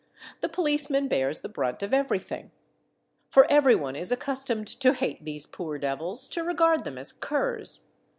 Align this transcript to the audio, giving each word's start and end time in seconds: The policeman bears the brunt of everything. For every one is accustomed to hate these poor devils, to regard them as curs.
The 0.39 0.49
policeman 0.49 1.07
bears 1.07 1.41
the 1.41 1.47
brunt 1.47 1.83
of 1.83 1.93
everything. 1.93 2.49
For 3.29 3.45
every 3.51 3.75
one 3.75 3.95
is 3.95 4.11
accustomed 4.11 4.65
to 4.79 4.93
hate 4.95 5.23
these 5.25 5.45
poor 5.45 5.77
devils, 5.77 6.27
to 6.29 6.43
regard 6.43 6.85
them 6.85 6.97
as 6.97 7.11
curs. 7.11 7.81